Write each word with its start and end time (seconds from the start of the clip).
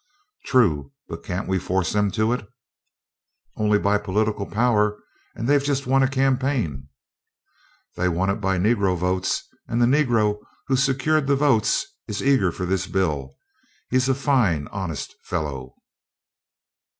"True; 0.47 0.93
but 1.07 1.21
can't 1.23 1.47
we 1.47 1.59
force 1.59 1.93
them 1.93 2.09
to 2.13 2.33
it?" 2.33 2.49
"Only 3.55 3.77
by 3.77 3.99
political 3.99 4.47
power, 4.47 4.97
and 5.35 5.47
they've 5.47 5.63
just 5.63 5.85
won 5.85 6.01
a 6.01 6.07
campaign." 6.07 6.87
"They 7.95 8.09
won 8.09 8.31
it 8.31 8.41
by 8.41 8.57
Negro 8.57 8.97
votes, 8.97 9.43
and 9.67 9.79
the 9.79 9.85
Negro 9.85 10.39
who 10.65 10.75
secured 10.75 11.27
the 11.27 11.35
votes 11.35 11.85
is 12.07 12.23
eager 12.23 12.51
for 12.51 12.65
this 12.65 12.87
bill; 12.87 13.35
he's 13.91 14.09
a 14.09 14.15
fine, 14.15 14.67
honest 14.69 15.13
fellow." 15.21 15.75